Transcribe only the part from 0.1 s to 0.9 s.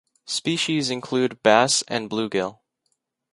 Species